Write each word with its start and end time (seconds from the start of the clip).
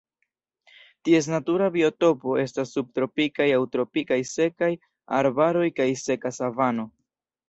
Ties 1.07 1.27
natura 1.31 1.65
biotopo 1.75 2.33
estas 2.43 2.71
subtropikaj 2.77 3.47
aŭ 3.57 3.59
tropikaj 3.75 4.17
sekaj 4.31 4.71
arbaroj 5.19 5.67
kaj 5.81 5.87
seka 6.05 6.33
savano. 6.39 6.87